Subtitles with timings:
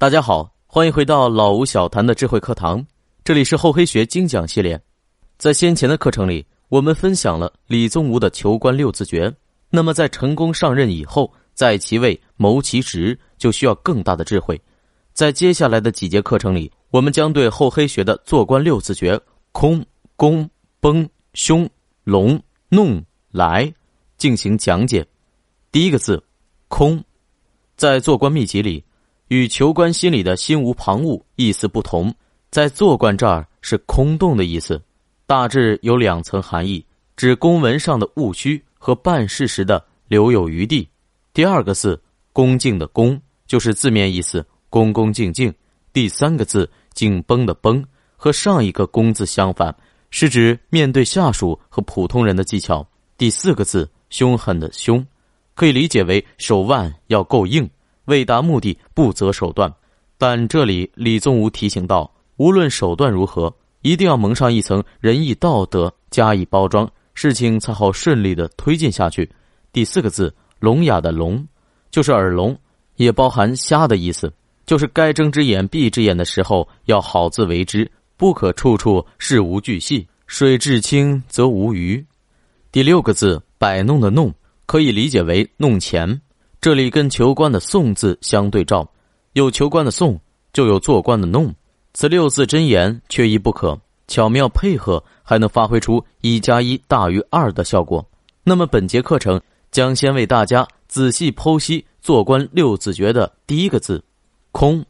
[0.00, 2.86] 大家好，欢迎回到老吴小谈的智慧课堂，
[3.24, 4.80] 这里是厚黑学精讲系列。
[5.38, 9.34] 在先前的课程里，我们分享了李宗吾的求官六字诀。
[9.70, 14.60] 那么，在成功上任以后，在其位谋其职，就需要更大的智慧。
[15.12, 19.20] 在接下来的几节课程里，我们将对厚黑学的做官六字诀
[19.50, 19.84] 空、
[20.14, 21.68] 宫、崩、凶、
[22.04, 23.68] 龙、弄、来
[24.16, 25.04] 进行讲解。
[25.72, 26.22] 第一个字，
[26.68, 27.02] 空，
[27.76, 28.84] 在做官秘籍里。
[29.28, 32.12] 与求官心里的心无旁骛意思不同，
[32.50, 34.80] 在做官这儿是空洞的意思，
[35.26, 36.84] 大致有两层含义：
[37.16, 40.88] 指公文上的务虚和办事时的留有余地。
[41.34, 42.00] 第二个字
[42.32, 45.52] “恭敬”的“恭”就是字面意思，恭恭敬敬。
[45.92, 47.84] 第三个字“紧绷”的“绷”
[48.16, 49.74] 和上一个“恭”字相反，
[50.10, 52.86] 是指面对下属和普通人的技巧。
[53.18, 55.06] 第四个字“凶狠”的“凶”，
[55.54, 57.68] 可以理解为手腕要够硬。
[58.08, 59.72] 为达目的不择手段，
[60.18, 69.30] 但这里李宗吾提醒道：无论手段如何，一定要蒙上一层仁义道德加以包装，事情才好顺利的推进下去。
[69.72, 71.46] 第四个字“聋哑”的“聋”，
[71.90, 72.58] 就是耳聋，
[72.96, 74.32] 也包含瞎的意思，
[74.66, 80.06] 就是该睁只眼闭只眼的时候要好自为之，不可处处事无巨细。
[80.26, 82.04] 水至清则无鱼。
[82.70, 84.32] 第六个字“摆弄”的“弄”，
[84.66, 86.20] 可以理解为弄钱。
[86.60, 88.88] 这里跟求官的“送”字相对照，
[89.34, 90.20] 有求官的“送”，
[90.52, 91.54] 就有做官的“弄”。
[91.94, 93.78] 此六字真言缺一不可，
[94.08, 98.04] 巧妙配合，还能发挥出一加一大于二的效果。
[98.42, 104.02] 那么本节课程将先为大家仔细剖析做官六字诀的第一个字
[104.50, 104.84] “空”。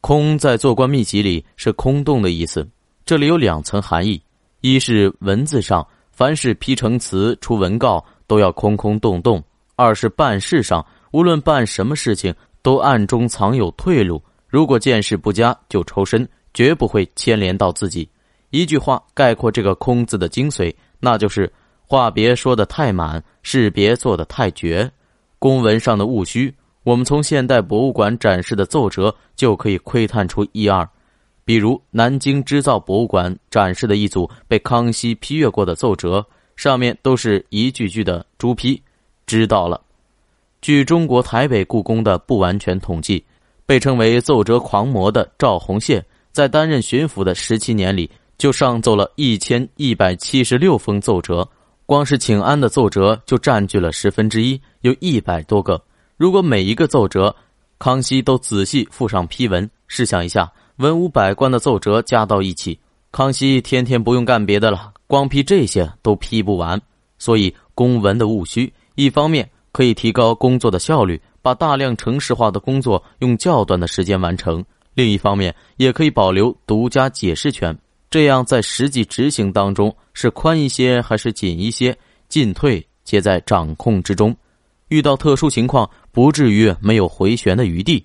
[0.00, 2.66] 空在做官秘籍里是空洞的意思，
[3.04, 4.22] 这里有两层含义：
[4.60, 9.42] 一是文字上，凡是批成词、出文告都要空空洞洞；
[9.74, 10.86] 二是办事上。
[11.12, 14.22] 无论办什么事情，都暗中藏有退路。
[14.46, 18.08] 如果见势不佳，就抽身，绝不会牵连到自己。
[18.50, 21.52] 一句话概括这个“空”字的精髓，那就是
[21.86, 24.90] 话别说的太满，事别做的太绝。
[25.38, 30.88] 公文上的务虚，我们从现代博物馆展示的奏折就可以窥探出一二。
[31.44, 36.24] 比如南京织造博物馆展示的一组被康熙批阅过的奏折，
[36.56, 38.80] 上面都是一句句的朱批，
[39.26, 39.80] 知道了。
[40.60, 43.24] 据中国台北故宫的不完全统计，
[43.64, 51.48] 被称为“奏折狂魔”的赵宏宪，在担任巡抚的十七年里，就上奏了一千一百七十六封奏折，
[51.86, 55.82] 光是请安的奏折就占据了十分之一，有一百多个。
[56.18, 57.34] 如果每一个奏折，
[57.78, 62.78] 康熙都仔细附上批文，试想一下，文武百官的奏折加到一起，
[63.12, 66.78] 康熙天天不用干别的了，光批这些都批不完。
[67.18, 69.48] 所以公文的务虚，一方面。
[69.72, 74.62] 可以提高工作的效率，把大量城市化的工作用较短的时间完成；
[74.94, 77.76] 另一方面，也可以保留独家解释权，
[78.10, 81.96] 这样在实际执行当中是宽一些还是紧一些，
[82.28, 84.36] 进退皆在掌控之中。
[84.88, 88.04] 遇到特殊情况，不至于没有回旋的余地，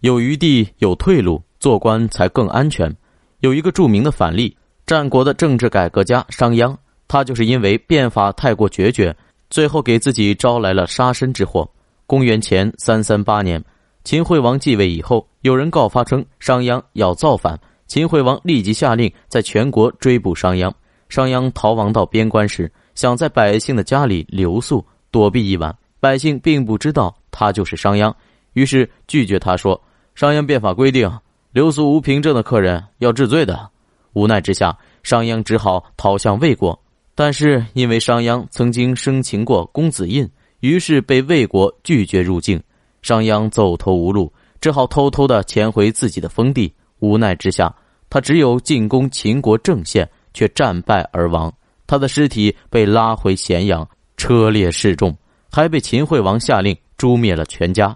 [0.00, 2.92] 有余地有退路，做官才更安全。
[3.38, 6.76] 有一个著名的反例，战国的政治改革家商鞅，
[7.06, 9.14] 他就是因为变法太过决绝。
[9.54, 11.70] 最后给自己招来了杀身之祸。
[12.08, 13.62] 公元前三三八年，
[14.02, 17.56] 秦惠王继位以后，有人告发称商鞅要造反。
[17.86, 20.72] 秦惠王立即下令在全国追捕商鞅。
[21.08, 28.12] 商鞅逃亡到边关时，想在百姓的家里留宿躲避一晚，百姓并不知道他就是商鞅，
[28.54, 29.80] 于是拒绝他说
[30.16, 31.08] ：“商鞅变法规定，
[31.52, 33.70] 留宿无凭证的客人要治罪的。”
[34.14, 36.76] 无奈之下，商鞅只好逃向魏国。
[37.14, 40.28] 但是因为商鞅曾经生擒过公子印，
[40.60, 42.60] 于是被魏国拒绝入境。
[43.02, 46.72] 商鞅走投无路，只好偷偷的潜回自己的封地。
[47.00, 47.74] 无奈之下，
[48.08, 51.52] 他只有进攻秦国郑县，却战败而亡。
[51.86, 53.86] 他的尸体被拉回咸阳，
[54.16, 55.14] 车裂示众，
[55.52, 57.94] 还被秦惠王下令诛灭了全家。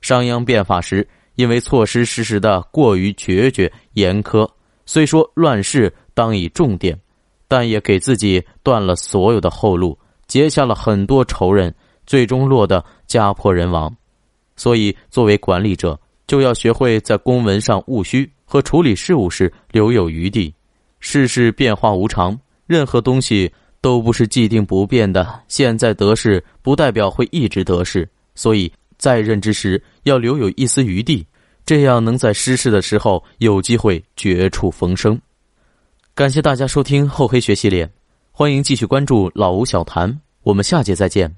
[0.00, 4.48] 商鞅变法时，因为措施实施的过于决绝严苛，
[4.86, 6.98] 虽说乱世当以重典。
[7.48, 11.74] 但也给自己断了所有的后路，结下了很多仇人，
[12.06, 13.92] 最终落得家破人亡。
[14.54, 20.54] 所以，作为管理者，就要学会在公文上务虚和处理事务时留有余地。
[21.00, 23.50] 世事变化无常，任何东西
[23.80, 25.40] 都不是既定不变的。
[25.48, 28.06] 现在得势，不代表会一直得势。
[28.34, 31.24] 所以在任之时，要留有一丝余地，
[31.64, 35.18] 这样能在失势的时候有机会绝处逢生。
[36.18, 37.88] 感谢大家收听厚黑学系列，
[38.32, 41.32] 欢迎继续关注老吴小谈，我们下节再见。